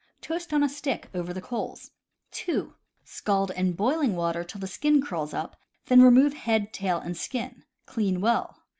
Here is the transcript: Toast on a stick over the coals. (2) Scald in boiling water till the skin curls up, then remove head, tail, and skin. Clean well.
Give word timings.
Toast 0.19 0.51
on 0.51 0.63
a 0.63 0.67
stick 0.67 1.11
over 1.13 1.31
the 1.31 1.43
coals. 1.43 1.91
(2) 2.31 2.73
Scald 3.03 3.51
in 3.51 3.73
boiling 3.73 4.15
water 4.15 4.43
till 4.43 4.59
the 4.59 4.65
skin 4.65 4.99
curls 4.99 5.31
up, 5.31 5.55
then 5.85 6.01
remove 6.01 6.33
head, 6.33 6.73
tail, 6.73 6.97
and 6.97 7.15
skin. 7.15 7.65
Clean 7.85 8.19
well. 8.19 8.63